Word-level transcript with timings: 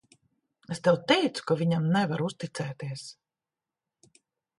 Es 0.75 0.79
tev 0.85 0.95
teicu, 1.11 1.43
ka 1.51 1.57
viņam 1.59 1.85
nevar 1.97 2.23
uzticēties. 2.29 3.05